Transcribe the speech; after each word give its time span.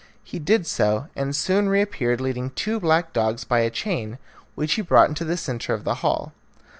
He 0.23 0.39
did 0.39 0.65
so, 0.65 1.09
and 1.15 1.35
soon 1.35 1.69
reappeared 1.69 2.19
leading 2.21 2.49
two 2.49 2.79
black 2.79 3.13
dogs 3.13 3.43
by 3.43 3.59
a 3.59 3.69
chain, 3.69 4.17
which 4.55 4.73
he 4.73 4.81
brought 4.81 5.09
into 5.09 5.25
the 5.25 5.37
centre 5.37 5.75
of 5.75 5.83
the 5.83 5.93
hall. 6.01 6.31